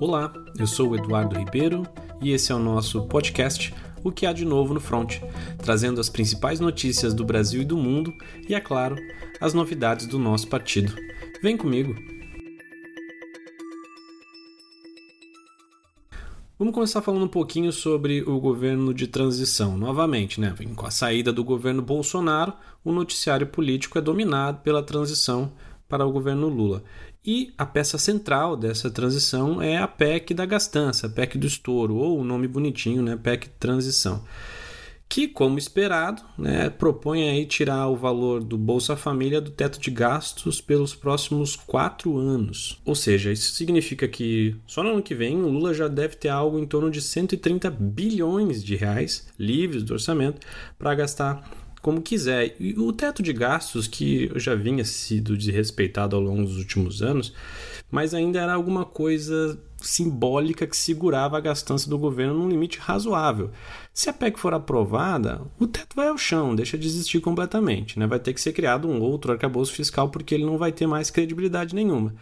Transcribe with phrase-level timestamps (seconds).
[0.00, 1.86] Olá, eu sou o Eduardo Ribeiro
[2.20, 5.20] e esse é o nosso podcast O que há de novo no front,
[5.58, 8.12] trazendo as principais notícias do Brasil e do mundo
[8.48, 8.96] e, é claro,
[9.40, 10.94] as novidades do nosso partido.
[11.42, 11.94] Vem comigo!
[16.58, 19.76] Vamos começar falando um pouquinho sobre o governo de transição.
[19.76, 20.54] Novamente, né?
[20.76, 22.52] Com a saída do governo Bolsonaro,
[22.84, 25.52] o noticiário político é dominado pela transição
[25.88, 26.84] para o governo Lula.
[27.24, 31.94] E a peça central dessa transição é a PEC da gastança, a PEC do estouro,
[31.96, 33.16] ou o nome bonitinho, né?
[33.16, 34.24] PEC transição
[35.12, 39.90] que, como esperado, né, propõe aí tirar o valor do Bolsa Família do teto de
[39.90, 42.80] gastos pelos próximos quatro anos.
[42.82, 46.30] Ou seja, isso significa que só no ano que vem o Lula já deve ter
[46.30, 50.40] algo em torno de 130 bilhões de reais livres do orçamento
[50.78, 51.46] para gastar
[51.82, 52.54] como quiser.
[52.58, 57.34] E o teto de gastos, que já vinha sido desrespeitado ao longo dos últimos anos,
[57.90, 63.50] mas ainda era alguma coisa simbólica que segurava a gastança do governo num limite razoável.
[63.92, 67.98] Se a PEC for aprovada, o teto vai ao chão, deixa de existir completamente.
[67.98, 68.06] Né?
[68.06, 71.10] Vai ter que ser criado um outro arcabouço fiscal porque ele não vai ter mais
[71.10, 72.14] credibilidade nenhuma.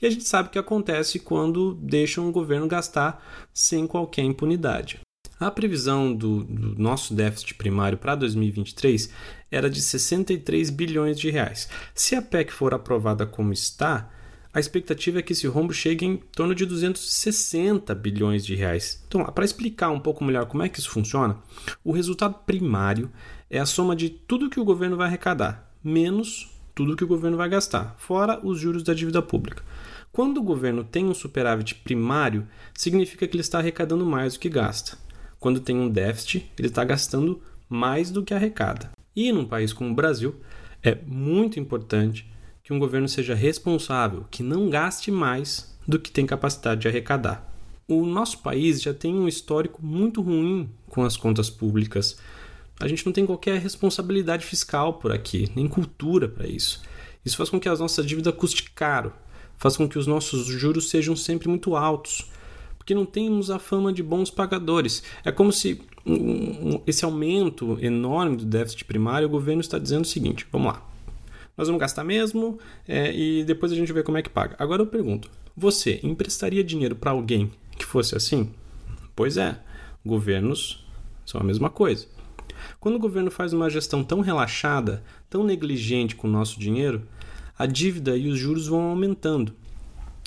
[0.00, 5.00] E a gente sabe o que acontece quando deixam um governo gastar sem qualquer impunidade.
[5.38, 9.10] A previsão do, do nosso déficit primário para 2023
[9.50, 11.68] era de 63 bilhões de reais.
[11.94, 14.10] Se a PEC for aprovada como está,
[14.52, 19.04] a expectativa é que esse rombo chegue em torno de 260 bilhões de reais.
[19.06, 21.36] Então, para explicar um pouco melhor como é que isso funciona,
[21.84, 23.12] o resultado primário
[23.50, 27.36] é a soma de tudo que o governo vai arrecadar, menos tudo que o governo
[27.36, 29.62] vai gastar, fora os juros da dívida pública.
[30.10, 34.48] Quando o governo tem um superávit primário, significa que ele está arrecadando mais do que
[34.48, 34.96] gasta.
[35.38, 38.90] Quando tem um déficit, ele está gastando mais do que arrecada.
[39.14, 40.36] E num país como o Brasil,
[40.82, 42.30] é muito importante
[42.62, 47.52] que um governo seja responsável, que não gaste mais do que tem capacidade de arrecadar.
[47.88, 52.18] O nosso país já tem um histórico muito ruim com as contas públicas.
[52.80, 56.82] A gente não tem qualquer responsabilidade fiscal por aqui, nem cultura para isso.
[57.24, 59.12] Isso faz com que a nossa dívida custe caro,
[59.56, 62.28] faz com que os nossos juros sejam sempre muito altos,
[62.86, 65.02] porque não temos a fama de bons pagadores.
[65.24, 65.82] É como se
[66.86, 70.88] esse aumento enorme do déficit primário, o governo está dizendo o seguinte: vamos lá,
[71.58, 74.54] nós vamos gastar mesmo é, e depois a gente vê como é que paga.
[74.56, 78.50] Agora eu pergunto: você emprestaria dinheiro para alguém que fosse assim?
[79.16, 79.58] Pois é,
[80.04, 80.86] governos
[81.24, 82.06] são a mesma coisa.
[82.78, 87.02] Quando o governo faz uma gestão tão relaxada, tão negligente com o nosso dinheiro,
[87.58, 89.52] a dívida e os juros vão aumentando.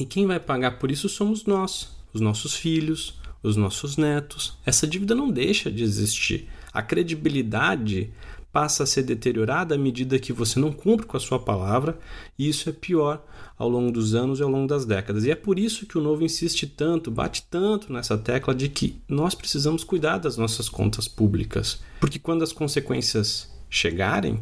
[0.00, 4.58] E quem vai pagar por isso somos nós, os nossos filhos, os nossos netos.
[4.64, 6.48] Essa dívida não deixa de existir.
[6.72, 8.12] A credibilidade
[8.52, 11.98] passa a ser deteriorada à medida que você não cumpre com a sua palavra,
[12.38, 13.24] e isso é pior
[13.56, 15.24] ao longo dos anos e ao longo das décadas.
[15.24, 19.00] E é por isso que o novo insiste tanto, bate tanto nessa tecla de que
[19.08, 24.40] nós precisamos cuidar das nossas contas públicas, porque quando as consequências chegarem,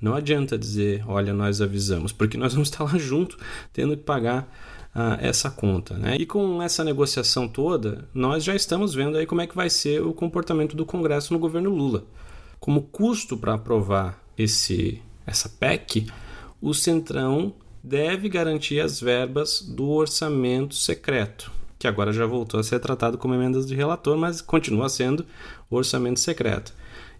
[0.00, 3.38] não adianta dizer, olha, nós avisamos, porque nós vamos estar lá junto,
[3.72, 4.52] tendo que pagar
[4.94, 5.94] ah, essa conta.
[5.94, 6.16] Né?
[6.20, 10.02] E com essa negociação toda, nós já estamos vendo aí como é que vai ser
[10.02, 12.04] o comportamento do Congresso no governo Lula.
[12.60, 16.06] Como custo para aprovar esse, essa PEC,
[16.60, 22.78] o Centrão deve garantir as verbas do orçamento secreto, que agora já voltou a ser
[22.78, 25.26] tratado como emendas de relator, mas continua sendo
[25.68, 26.72] orçamento secreto.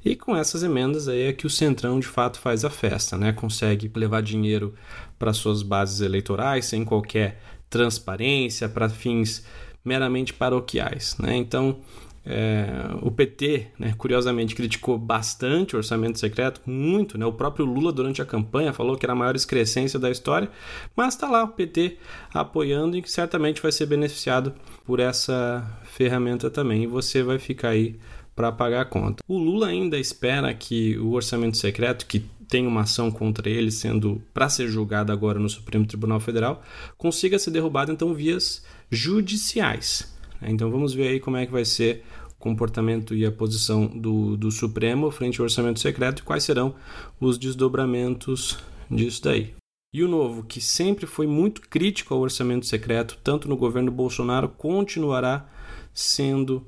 [0.03, 3.33] E com essas emendas aí é que o Centrão de fato faz a festa, né?
[3.33, 4.75] Consegue levar dinheiro
[5.19, 7.41] para suas bases eleitorais sem qualquer
[7.75, 9.45] transparência, para fins
[9.85, 11.37] meramente paroquiais, né?
[11.37, 11.77] Então,
[12.25, 12.67] é,
[13.03, 17.19] o PT, né, curiosamente, criticou bastante o orçamento secreto, muito.
[17.19, 17.27] Né?
[17.27, 20.49] O próprio Lula, durante a campanha, falou que era a maior excrescência da história,
[20.97, 21.99] mas está lá o PT
[22.33, 24.55] apoiando e que certamente vai ser beneficiado
[24.87, 26.85] por essa ferramenta também.
[26.85, 27.99] E você vai ficar aí
[28.35, 29.23] para pagar a conta.
[29.29, 34.23] O Lula ainda espera que o orçamento secreto, que tem uma ação contra ele sendo
[34.33, 36.63] para ser julgada agora no Supremo Tribunal Federal,
[36.97, 40.15] consiga ser derrubado então vias judiciais.
[40.43, 44.37] Então vamos ver aí como é que vai ser o comportamento e a posição do,
[44.37, 46.75] do Supremo frente ao orçamento secreto e quais serão
[47.21, 48.59] os desdobramentos
[48.91, 49.55] disso daí.
[49.93, 54.49] E o novo, que sempre foi muito crítico ao orçamento secreto, tanto no governo Bolsonaro,
[54.49, 55.49] continuará
[55.93, 56.67] sendo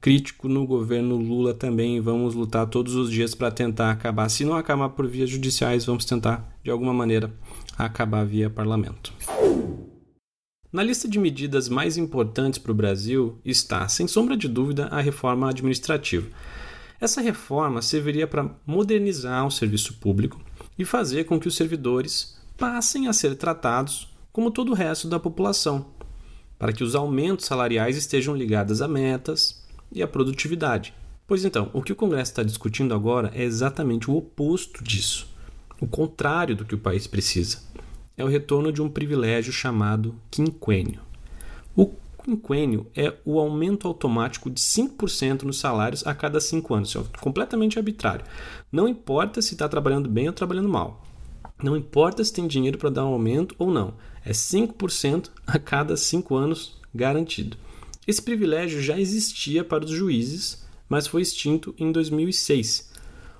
[0.00, 2.00] crítico no governo Lula também.
[2.00, 4.28] Vamos lutar todos os dias para tentar acabar.
[4.28, 7.32] Se não acabar por vias judiciais, vamos tentar de alguma maneira
[7.76, 9.12] acabar via parlamento.
[10.70, 15.00] Na lista de medidas mais importantes para o Brasil está, sem sombra de dúvida, a
[15.00, 16.26] reforma administrativa.
[17.00, 20.40] Essa reforma serviria para modernizar o serviço público
[20.78, 25.18] e fazer com que os servidores passem a ser tratados como todo o resto da
[25.18, 25.86] população.
[26.58, 30.94] para que os aumentos salariais estejam ligados a metas e à produtividade.
[31.26, 35.28] Pois então, o que o Congresso está discutindo agora é exatamente o oposto disso,
[35.80, 37.58] o contrário do que o país precisa.
[38.16, 41.00] É o retorno de um privilégio chamado quinquênio.
[41.76, 41.92] O
[42.24, 46.88] quinquênio é o aumento automático de 5% nos salários a cada 5 anos.
[46.88, 48.24] Isso é completamente arbitrário.
[48.72, 51.04] Não importa se está trabalhando bem ou trabalhando mal.
[51.62, 53.94] Não importa se tem dinheiro para dar um aumento ou não.
[54.24, 57.56] É 5% a cada 5 anos garantido.
[58.08, 62.90] Esse privilégio já existia para os juízes, mas foi extinto em 2006.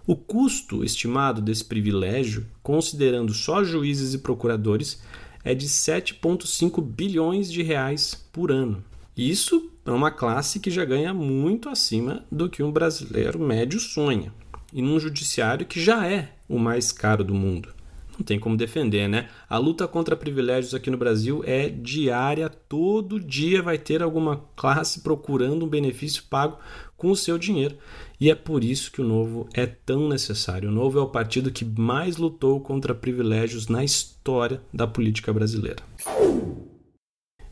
[0.07, 5.01] O custo estimado desse privilégio, considerando só juízes e procuradores,
[5.43, 8.85] é de 7,5 bilhões de reais por ano.
[9.17, 14.35] Isso para uma classe que já ganha muito acima do que um brasileiro médio sonha,
[14.71, 17.78] e num judiciário que já é o mais caro do mundo.
[18.19, 19.29] Não tem como defender, né?
[19.49, 25.03] A luta contra privilégios aqui no Brasil é diária, todo dia vai ter alguma classe
[25.03, 26.59] procurando um benefício pago
[26.97, 27.77] com o seu dinheiro.
[28.21, 30.69] E é por isso que o Novo é tão necessário.
[30.69, 35.85] O Novo é o partido que mais lutou contra privilégios na história da política brasileira.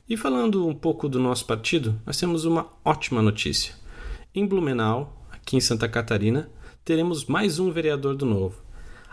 [0.08, 3.74] E falando um pouco do nosso partido, nós temos uma ótima notícia.
[4.34, 6.50] Em Blumenau, aqui em Santa Catarina,
[6.84, 8.65] teremos mais um vereador do Novo.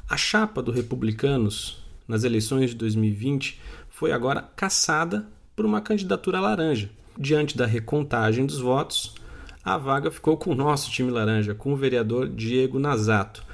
[0.09, 3.59] A chapa do Republicanos nas eleições de 2020
[3.89, 6.89] foi agora caçada por uma candidatura laranja.
[7.17, 9.15] Diante da recontagem dos votos,
[9.63, 13.45] a vaga ficou com o nosso time laranja, com o vereador Diego Nazato.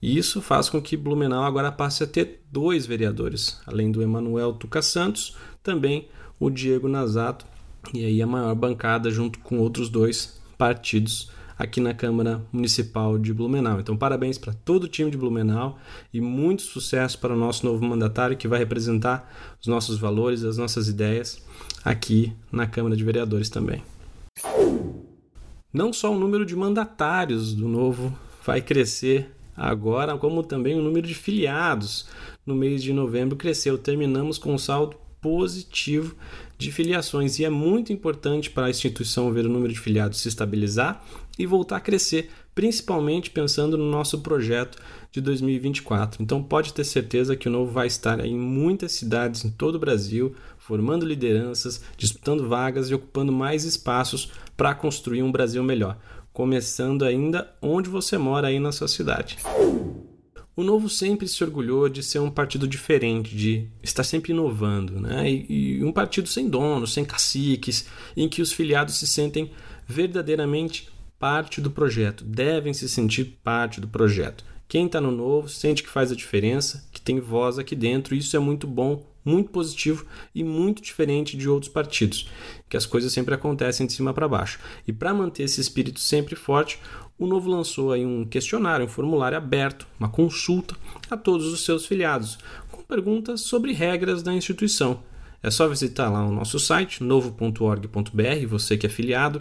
[0.00, 4.54] E isso faz com que Blumenau agora passe a ter dois vereadores, além do Emanuel
[4.54, 6.08] Tuca Santos, também
[6.40, 7.44] o Diego Nazato,
[7.92, 13.32] e aí a maior bancada junto com outros dois partidos aqui na Câmara Municipal de
[13.32, 13.80] Blumenau.
[13.80, 15.78] Então, parabéns para todo o time de Blumenau
[16.12, 20.56] e muito sucesso para o nosso novo mandatário que vai representar os nossos valores, as
[20.56, 21.42] nossas ideias
[21.84, 23.82] aqui na Câmara de Vereadores também.
[25.72, 31.06] Não só o número de mandatários do novo vai crescer agora, como também o número
[31.06, 32.06] de filiados
[32.44, 33.78] no mês de novembro cresceu.
[33.78, 36.16] Terminamos com um saldo positivo
[36.62, 40.28] de filiações e é muito importante para a instituição ver o número de filiados se
[40.28, 41.04] estabilizar
[41.38, 44.78] e voltar a crescer, principalmente pensando no nosso projeto
[45.10, 46.22] de 2024.
[46.22, 49.78] Então pode ter certeza que o Novo vai estar em muitas cidades em todo o
[49.78, 55.98] Brasil, formando lideranças, disputando vagas e ocupando mais espaços para construir um Brasil melhor,
[56.32, 59.38] começando ainda onde você mora aí na sua cidade.
[60.54, 65.30] O Novo sempre se orgulhou de ser um partido diferente, de estar sempre inovando, né?
[65.30, 69.50] E, e um partido sem donos, sem caciques, em que os filiados se sentem
[69.88, 74.44] verdadeiramente parte do projeto, devem se sentir parte do projeto.
[74.68, 78.18] Quem está no Novo sente que faz a diferença, que tem voz aqui dentro, e
[78.18, 82.28] isso é muito bom muito positivo e muito diferente de outros partidos,
[82.68, 84.58] que as coisas sempre acontecem de cima para baixo.
[84.86, 86.78] E para manter esse espírito sempre forte,
[87.22, 90.74] o Novo lançou aí um questionário, um formulário aberto, uma consulta
[91.08, 92.36] a todos os seus filiados,
[92.68, 95.04] com perguntas sobre regras da instituição.
[95.40, 99.40] É só visitar lá o nosso site, novo.org.br, você que é filiado,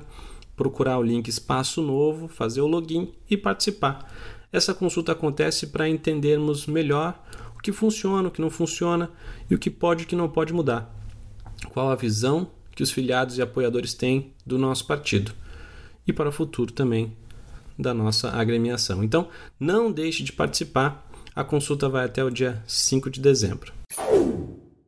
[0.56, 4.08] procurar o link Espaço Novo, fazer o login e participar.
[4.54, 7.20] Essa consulta acontece para entendermos melhor
[7.58, 9.10] o que funciona, o que não funciona
[9.50, 10.96] e o que pode e o que não pode mudar.
[11.70, 15.32] Qual a visão que os filiados e apoiadores têm do nosso partido
[16.06, 17.16] e para o futuro também
[17.78, 19.04] da nossa agremiação.
[19.04, 19.28] Então,
[19.60, 21.08] não deixe de participar.
[21.36, 23.72] A consulta vai até o dia 5 de dezembro.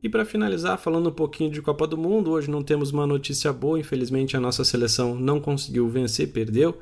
[0.02, 3.50] E para finalizar, falando um pouquinho de Copa do Mundo, hoje não temos uma notícia
[3.52, 6.78] boa, infelizmente a nossa seleção não conseguiu vencer, perdeu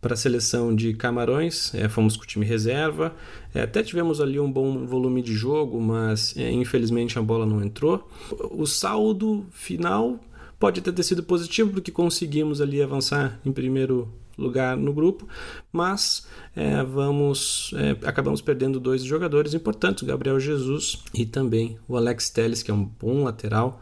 [0.00, 3.14] para a seleção de Camarões, é, fomos com o time reserva.
[3.54, 7.62] É, até tivemos ali um bom volume de jogo, mas é, infelizmente a bola não
[7.62, 8.08] entrou.
[8.50, 10.18] O saldo final
[10.58, 15.26] pode até ter sido positivo, porque conseguimos ali avançar em primeiro lugar no grupo,
[15.72, 21.96] mas é, vamos é, acabamos perdendo dois jogadores importantes, o Gabriel Jesus e também o
[21.96, 23.80] Alex Telles, que é um bom lateral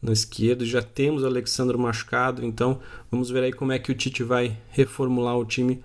[0.00, 0.64] na esquerda.
[0.64, 2.80] Já temos o Alexandre machucado, então
[3.10, 5.82] vamos ver aí como é que o Tite vai reformular o time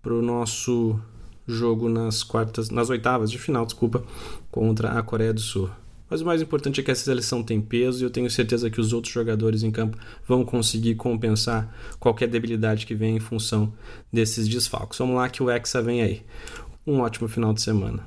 [0.00, 0.98] para o nosso
[1.46, 4.04] jogo nas quartas, nas oitavas de final, desculpa,
[4.50, 5.70] contra a Coreia do Sul.
[6.08, 8.80] Mas o mais importante é que essa seleção tem peso e eu tenho certeza que
[8.80, 13.72] os outros jogadores em campo vão conseguir compensar qualquer debilidade que venha em função
[14.12, 14.98] desses desfalques.
[14.98, 16.22] Vamos lá que o Hexa vem aí.
[16.86, 18.02] Um ótimo final de semana.